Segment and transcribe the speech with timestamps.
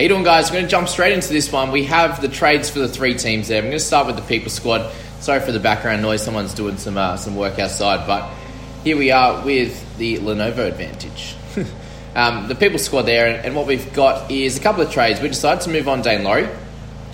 [0.00, 0.50] How you doing, guys?
[0.50, 1.72] We're going to jump straight into this one.
[1.72, 3.58] We have the trades for the three teams there.
[3.58, 4.90] I'm going to start with the people squad.
[5.20, 6.22] Sorry for the background noise.
[6.22, 8.32] Someone's doing some uh, some work outside, but
[8.82, 11.34] here we are with the Lenovo advantage.
[12.14, 15.20] um, the people squad there, and, and, what we've got is a couple of trades.
[15.20, 16.46] We decided to move on Daine Laurie,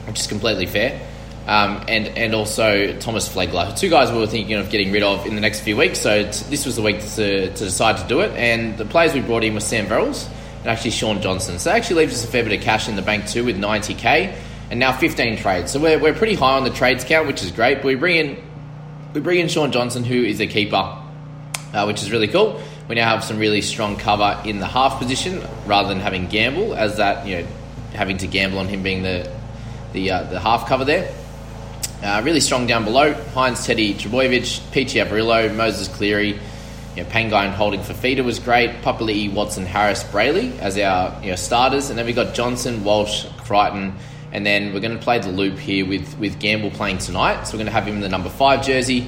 [0.07, 1.06] which is completely fair,
[1.47, 5.27] um, and and also Thomas Flegler, two guys we were thinking of getting rid of
[5.27, 6.01] in the next few weeks.
[6.01, 9.15] So t- this was the week to, to decide to do it, and the players
[9.15, 10.29] we brought in were Sam Verrills
[10.61, 11.59] and actually Shaun Johnson.
[11.59, 13.57] So that actually leaves us a fair bit of cash in the bank too with
[13.57, 14.37] 90k
[14.71, 15.71] and now 15 trades.
[15.71, 17.77] So we're, we're pretty high on the trades count, which is great.
[17.77, 18.43] But we bring in
[19.15, 20.99] we bring in Shaun Johnson, who is a keeper,
[21.73, 22.61] uh, which is really cool.
[22.89, 26.75] We now have some really strong cover in the half position rather than having gamble
[26.75, 27.47] as that you know
[27.95, 29.33] having to gamble on him being the
[29.93, 31.13] the uh, the half cover there.
[32.03, 33.15] Uh, really strong down below.
[33.35, 36.39] Hynes, Teddy, Trbojevic, Peachy Averillo, Moses Cleary,
[36.97, 38.71] you know, Pangai and holding Fifita was great.
[38.83, 41.91] Papali'i, Watson, Harris, Brailey as our you know, starters.
[41.91, 43.95] And then we got Johnson, Walsh, Crichton.
[44.33, 47.45] And then we're going to play the loop here with, with Gamble playing tonight.
[47.45, 49.07] So we're going to have him in the number five jersey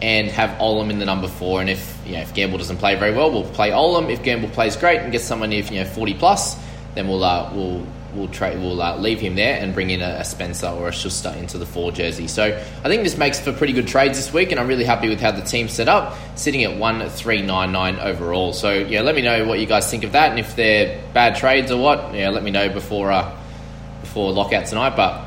[0.00, 1.60] and have Olam in the number four.
[1.60, 4.10] And if you know, if Gamble doesn't play very well, we'll play Olam.
[4.10, 6.56] If Gamble plays great and gets someone near you know 40 plus,
[6.94, 10.16] then we'll uh, we'll we'll trade we'll uh, leave him there and bring in a,
[10.20, 12.26] a, Spencer or a Schuster into the four jersey.
[12.26, 15.08] So I think this makes for pretty good trades this week, and I'm really happy
[15.08, 18.52] with how the team's set up, sitting at one three nine nine overall.
[18.52, 21.36] So yeah, let me know what you guys think of that, and if they're bad
[21.36, 22.14] trades or what.
[22.14, 23.36] Yeah, let me know before uh,
[24.00, 24.96] before lockout tonight.
[24.96, 25.24] But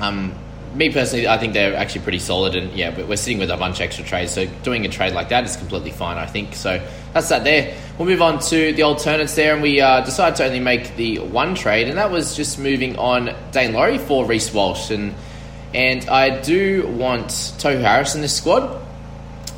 [0.00, 0.34] um,
[0.74, 3.56] me personally, I think they're actually pretty solid, and yeah, but we're sitting with a
[3.56, 6.54] bunch of extra trades, so doing a trade like that is completely fine, I think.
[6.54, 7.76] So that's that there.
[7.98, 11.18] We'll move on to the alternates there, and we uh, decided to only make the
[11.18, 15.14] one trade, and that was just moving on Daine Laurie for Reece Walsh, and
[15.74, 18.80] and I do want Tohu Harris in this squad,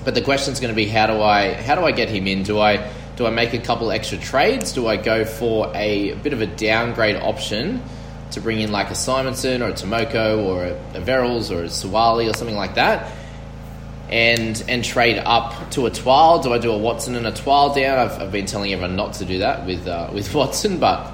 [0.05, 2.27] but the question is going to be how do I how do I get him
[2.27, 2.43] in?
[2.43, 4.73] Do I do I make a couple extra trades?
[4.73, 7.83] Do I go for a bit of a downgrade option?
[8.35, 11.69] to bring in like a Simonson or a Tomoko or a, a Verrills or a
[11.69, 13.13] Suaalii or something like that,
[14.11, 16.43] and and trade up to a Twal.
[16.43, 17.99] Do I do a Watson and a Twal down?
[17.99, 21.13] I've, I've been telling everyone not to do that with uh, with Watson, but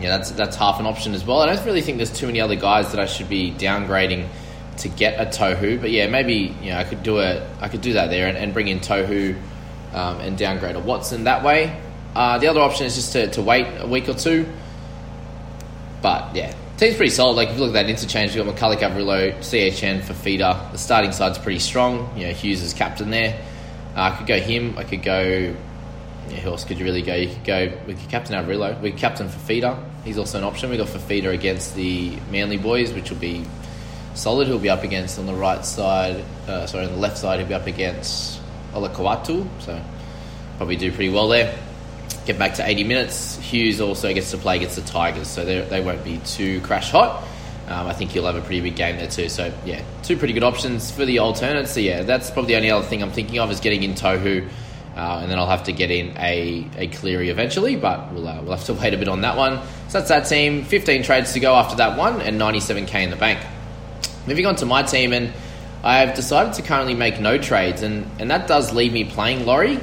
[0.00, 1.40] yeah, that's that's half an option as well.
[1.40, 4.28] I don't really think there's too many other guys that I should be downgrading
[4.78, 7.80] to get a Tohu, but yeah, maybe you know I could do a I could
[7.80, 9.36] do that there and, and bring in Tohu
[9.92, 11.80] um, and downgrade a Watson that way.
[12.14, 14.46] Uh, the other option is just to, to wait a week or two
[16.02, 17.34] but yeah, team's pretty solid.
[17.34, 20.58] Like if you look at that interchange, you've got McCulloch, Averillo, CHN feeder.
[20.72, 22.16] The starting side's pretty strong.
[22.16, 23.40] You know, Hughes is captain there.
[23.96, 24.78] Uh, I could go him.
[24.78, 25.54] I could go.
[26.28, 27.14] Yeah, who else could you really go?
[27.14, 27.78] You could go.
[27.86, 28.80] We could captain Averillo.
[28.80, 29.76] We could captain feeder.
[30.04, 30.70] He's also an option.
[30.70, 33.44] We got feeder against the Manly boys, which will be
[34.14, 34.46] solid.
[34.46, 36.24] He'll be up against on the right side.
[36.46, 38.40] Uh, sorry, on the left side, he'll be up against
[38.72, 39.48] Olakau'atu.
[39.60, 39.82] So
[40.58, 41.58] probably do pretty well there
[42.28, 43.38] get back to 80 minutes.
[43.38, 47.24] Hughes also gets to play against the Tigers, so they won't be too crash hot.
[47.66, 49.30] Um, I think he'll have a pretty big game there too.
[49.30, 51.72] So yeah, two pretty good options for the alternates.
[51.72, 54.46] So yeah, that's probably the only other thing I'm thinking of is getting in Tohu,
[54.94, 57.76] uh, and then I'll have to get in a, a Cleary eventually.
[57.76, 59.60] But we'll uh, we'll have to wait a bit on that one.
[59.88, 60.64] So that's that team.
[60.64, 63.40] 15 trades to go after that one, and 97k in the bank.
[64.26, 65.32] Moving on to my team, and
[65.82, 69.80] I've decided to currently make no trades, and and that does leave me playing Laurie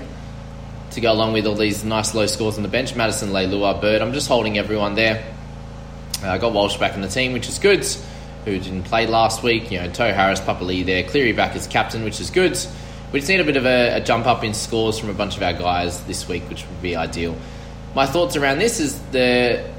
[0.95, 2.95] to go along with all these nice low scores on the bench.
[2.95, 4.01] Madison, Leilua, Bird.
[4.01, 5.23] I'm just holding everyone there.
[6.23, 7.85] Uh, I got Walsh back in the team, which is good.
[8.45, 9.71] Who didn't play last week?
[9.71, 11.03] You know, Tohu Harris, Papali'i there.
[11.03, 12.57] Cleary back as captain, which is good.
[13.11, 15.35] We just need a bit of a, a jump up in scores from a bunch
[15.35, 17.35] of our guys this week, which would be ideal.
[17.93, 19.69] My thoughts around this is the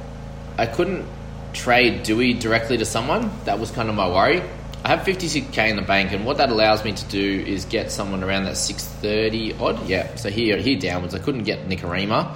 [0.58, 1.06] I couldn't
[1.54, 3.30] trade Dewey directly to someone.
[3.44, 4.42] That was kind of my worry.
[4.86, 7.90] I have 56k in the bank, and what that allows me to do is get
[7.90, 9.88] someone around that 630 odd.
[9.88, 11.12] Yeah, so here here downwards.
[11.12, 12.32] I couldn't get Nikorima.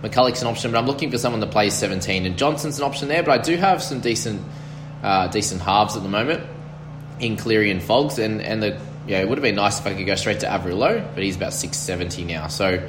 [0.00, 3.08] McCulloch's an option, but I'm looking for someone to play 17, and Johnson's an option
[3.08, 3.24] there.
[3.24, 4.42] But I do have some decent
[5.02, 6.44] uh, decent halves at the moment
[7.18, 9.94] in Cleary and Fogs, and and the yeah, it would have been nice if I
[9.94, 12.46] could go straight to Averillo, but he's about 670 now.
[12.46, 12.88] So,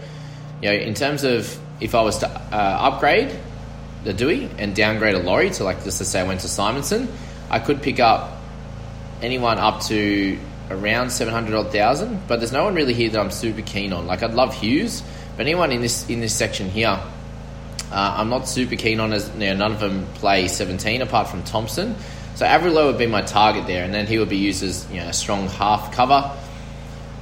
[0.61, 3.35] you know, in terms of if I was to uh, upgrade
[4.03, 7.07] the Dewey and downgrade a Laurie to like just to say I went to Simonson,
[7.49, 8.41] I could pick up
[9.21, 10.37] anyone up to
[10.69, 14.07] around 700 odd thousand, but there's no one really here that I'm super keen on.
[14.07, 15.03] Like I'd love Hughes,
[15.37, 16.99] but anyone in this in this section here,
[17.91, 21.27] uh, I'm not super keen on as you know, none of them play 17 apart
[21.27, 21.95] from Thompson.
[22.35, 24.99] So Averillo would be my target there, and then he would be used as you
[24.99, 26.31] know a strong half cover.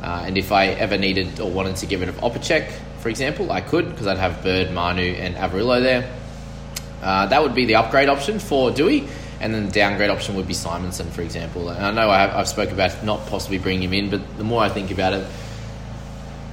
[0.02, 3.52] Uh, and if I ever needed or wanted to get rid of Opacek, for example,
[3.52, 6.12] I could because I'd have Bird, Manu, and Averillo there.
[7.02, 9.08] Uh, that would be the upgrade option for Dewey
[9.42, 11.70] and then the downgrade option would be Simonson, for example.
[11.70, 14.44] And I know I have, I've spoke about not possibly bringing him in, but the
[14.44, 15.28] more I think about it,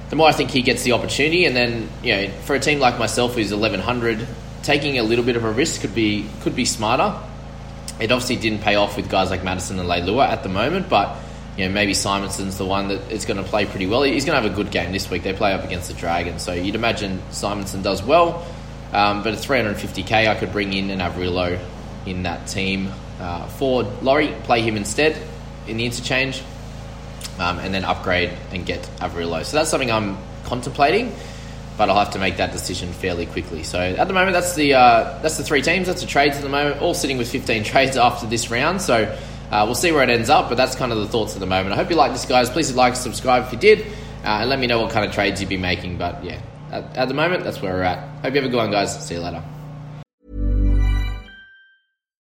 [0.09, 1.45] the more I think he gets the opportunity.
[1.45, 4.27] And then, you know, for a team like myself who's 1100,
[4.63, 7.15] taking a little bit of a risk could be could be smarter.
[7.99, 11.17] It obviously didn't pay off with guys like Madison and Leilua at the moment, but
[11.57, 14.01] you know maybe Simonson's the one that is going to play pretty well.
[14.01, 15.21] He's going to have a good game this week.
[15.21, 18.47] They play up against the Dragons, so you'd imagine Simonson does well.
[18.91, 21.59] Um, but at 350k, I could bring in an Averillo
[22.09, 24.33] in that team uh, for Laurie.
[24.43, 25.21] Play him instead
[25.67, 26.41] in the interchange,
[27.37, 29.45] um, and then upgrade and get Averillo.
[29.45, 31.13] So that's something I'm contemplating,
[31.77, 33.63] but I'll have to make that decision fairly quickly.
[33.63, 35.87] So at the moment, that's the uh, that's the three teams.
[35.87, 36.81] That's the trades at the moment.
[36.81, 38.81] All sitting with 15 trades after this round.
[38.81, 39.17] So.
[39.51, 41.45] Uh, we'll see where it ends up, but that's kind of the thoughts at the
[41.47, 41.73] moment.
[41.73, 42.51] I hope you like this, guys.
[42.51, 43.79] Please like, and subscribe if you did,
[44.23, 45.97] uh, and let me know what kind of trades you'd be making.
[45.97, 46.39] But yeah,
[46.71, 47.97] at, at the moment, that's where we're at.
[48.21, 49.07] Hope you have a good one, guys.
[49.07, 49.43] See you later.